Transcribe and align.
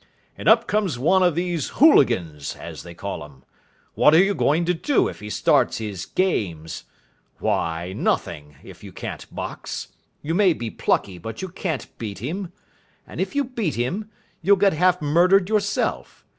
"And 0.35 0.49
up 0.49 0.65
comes 0.65 0.97
one 0.97 1.21
of 1.21 1.35
these 1.35 1.73
hooligans, 1.77 2.55
as 2.55 2.81
they 2.81 2.95
call 2.95 3.23
'em. 3.23 3.43
What 3.93 4.15
are 4.15 4.23
you 4.23 4.33
going 4.33 4.65
to 4.65 4.73
do 4.73 5.07
if 5.07 5.19
he 5.19 5.29
starts 5.29 5.77
his 5.77 6.07
games? 6.07 6.85
Why, 7.37 7.93
nothing, 7.93 8.55
if 8.63 8.83
you 8.83 8.91
can't 8.91 9.27
box. 9.31 9.89
You 10.23 10.33
may 10.33 10.53
be 10.53 10.71
plucky, 10.71 11.19
but 11.19 11.43
you 11.43 11.49
can't 11.49 11.85
beat 11.99 12.17
him. 12.17 12.51
And 13.05 13.21
if 13.21 13.35
you 13.35 13.43
beat 13.43 13.75
him, 13.75 14.09
you'll 14.41 14.55
get 14.57 14.73
half 14.73 15.03
murdered 15.03 15.49
yourself. 15.49 16.25